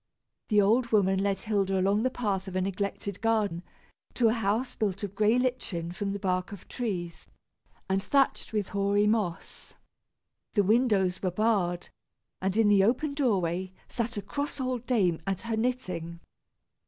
[0.47, 3.61] The old woman led Hilda along the path of a neglected garden,
[4.15, 7.27] to a house built of gray lichen from the bark of trees,
[7.87, 9.75] and thatched with hoary moss.
[10.53, 11.89] The windows were barred,
[12.41, 16.19] and in the open doorway sat a cross old dame, at her knitting.